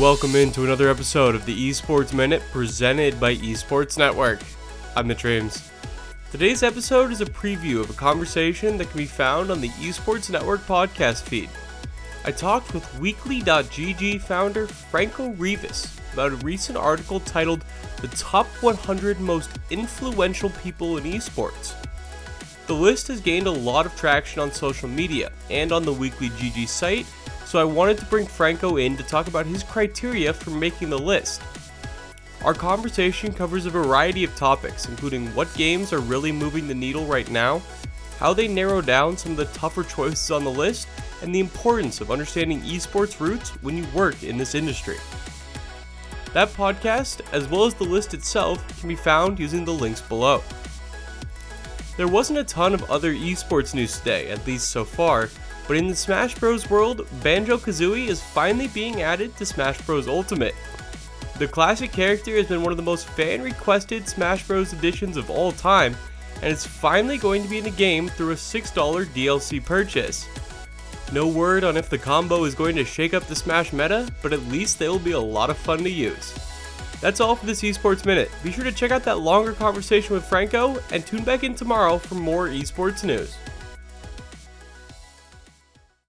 welcome 0.00 0.34
into 0.34 0.64
another 0.64 0.88
episode 0.88 1.34
of 1.34 1.44
the 1.44 1.68
Esports 1.68 2.14
Minute 2.14 2.40
presented 2.52 3.20
by 3.20 3.36
Esports 3.36 3.98
Network. 3.98 4.40
I'm 4.96 5.06
the 5.06 5.14
Dreams. 5.14 5.70
Today's 6.30 6.62
episode 6.62 7.12
is 7.12 7.20
a 7.20 7.26
preview 7.26 7.80
of 7.80 7.90
a 7.90 7.92
conversation 7.92 8.78
that 8.78 8.88
can 8.88 8.96
be 8.96 9.04
found 9.04 9.50
on 9.50 9.60
the 9.60 9.68
Esports 9.68 10.30
Network 10.30 10.62
podcast 10.62 11.24
feed. 11.24 11.50
I 12.24 12.30
talked 12.30 12.72
with 12.72 12.98
Weekly.gg 12.98 14.22
founder 14.22 14.66
Franco 14.66 15.32
Rivas 15.32 15.94
about 16.14 16.32
a 16.32 16.36
recent 16.36 16.78
article 16.78 17.20
titled 17.20 17.62
The 18.00 18.08
Top 18.08 18.46
100 18.62 19.20
Most 19.20 19.50
Influential 19.68 20.48
People 20.62 20.96
in 20.96 21.04
Esports. 21.04 21.74
The 22.68 22.74
list 22.74 23.08
has 23.08 23.20
gained 23.20 23.46
a 23.46 23.50
lot 23.50 23.84
of 23.84 23.94
traction 23.96 24.40
on 24.40 24.50
social 24.50 24.88
media 24.88 25.30
and 25.50 25.72
on 25.72 25.84
the 25.84 25.92
Weekly 25.92 26.30
GG 26.30 26.68
site, 26.68 27.04
so 27.50 27.58
I 27.58 27.64
wanted 27.64 27.98
to 27.98 28.04
bring 28.04 28.26
Franco 28.26 28.76
in 28.76 28.96
to 28.96 29.02
talk 29.02 29.26
about 29.26 29.44
his 29.44 29.64
criteria 29.64 30.32
for 30.32 30.50
making 30.50 30.88
the 30.88 30.96
list. 30.96 31.42
Our 32.44 32.54
conversation 32.54 33.32
covers 33.32 33.66
a 33.66 33.70
variety 33.70 34.22
of 34.22 34.36
topics, 34.36 34.86
including 34.86 35.26
what 35.34 35.52
games 35.54 35.92
are 35.92 35.98
really 35.98 36.30
moving 36.30 36.68
the 36.68 36.76
needle 36.76 37.06
right 37.06 37.28
now, 37.28 37.60
how 38.20 38.32
they 38.32 38.46
narrow 38.46 38.80
down 38.80 39.16
some 39.16 39.32
of 39.32 39.38
the 39.38 39.46
tougher 39.46 39.82
choices 39.96 40.30
on 40.30 40.44
the 40.44 40.50
list, 40.50 40.86
and 41.22 41.34
the 41.34 41.40
importance 41.40 42.00
of 42.00 42.12
understanding 42.12 42.60
esports 42.60 43.18
roots 43.18 43.50
when 43.64 43.76
you 43.76 43.84
work 43.92 44.22
in 44.22 44.38
this 44.38 44.54
industry. 44.54 44.98
That 46.32 46.50
podcast, 46.50 47.20
as 47.32 47.48
well 47.48 47.64
as 47.64 47.74
the 47.74 47.82
list 47.82 48.14
itself, 48.14 48.64
can 48.78 48.88
be 48.88 48.94
found 48.94 49.40
using 49.40 49.64
the 49.64 49.74
links 49.74 50.00
below. 50.00 50.44
There 51.96 52.06
wasn't 52.06 52.38
a 52.38 52.44
ton 52.44 52.74
of 52.74 52.88
other 52.88 53.12
esports 53.12 53.74
news 53.74 53.98
today, 53.98 54.30
at 54.30 54.46
least 54.46 54.68
so 54.68 54.84
far, 54.84 55.28
but 55.66 55.76
in 55.76 55.88
the 55.88 55.96
Smash 55.96 56.34
Bros. 56.34 56.68
world, 56.68 57.06
Banjo 57.22 57.56
Kazooie 57.56 58.08
is 58.08 58.22
finally 58.22 58.68
being 58.68 59.02
added 59.02 59.36
to 59.36 59.46
Smash 59.46 59.80
Bros. 59.82 60.08
Ultimate. 60.08 60.54
The 61.38 61.48
classic 61.48 61.92
character 61.92 62.36
has 62.36 62.46
been 62.46 62.62
one 62.62 62.72
of 62.72 62.76
the 62.76 62.82
most 62.82 63.06
fan 63.08 63.42
requested 63.42 64.08
Smash 64.08 64.46
Bros. 64.46 64.72
editions 64.72 65.16
of 65.16 65.30
all 65.30 65.52
time, 65.52 65.96
and 66.42 66.52
it's 66.52 66.66
finally 66.66 67.18
going 67.18 67.42
to 67.42 67.48
be 67.48 67.58
in 67.58 67.64
the 67.64 67.70
game 67.70 68.08
through 68.08 68.32
a 68.32 68.36
$6 68.36 69.04
DLC 69.06 69.64
purchase. 69.64 70.26
No 71.12 71.26
word 71.26 71.64
on 71.64 71.76
if 71.76 71.88
the 71.88 71.98
combo 71.98 72.44
is 72.44 72.54
going 72.54 72.76
to 72.76 72.84
shake 72.84 73.14
up 73.14 73.24
the 73.24 73.34
Smash 73.34 73.72
meta, 73.72 74.08
but 74.22 74.32
at 74.32 74.46
least 74.48 74.78
they 74.78 74.88
will 74.88 74.98
be 74.98 75.12
a 75.12 75.18
lot 75.18 75.50
of 75.50 75.58
fun 75.58 75.78
to 75.78 75.90
use. 75.90 76.34
That's 77.00 77.20
all 77.20 77.34
for 77.34 77.46
this 77.46 77.62
Esports 77.62 78.04
Minute. 78.04 78.30
Be 78.44 78.52
sure 78.52 78.64
to 78.64 78.70
check 78.70 78.90
out 78.90 79.04
that 79.04 79.20
longer 79.20 79.54
conversation 79.54 80.14
with 80.14 80.24
Franco 80.24 80.78
and 80.92 81.04
tune 81.04 81.24
back 81.24 81.42
in 81.42 81.54
tomorrow 81.54 81.96
for 81.96 82.14
more 82.14 82.48
esports 82.48 83.02
news. 83.02 83.36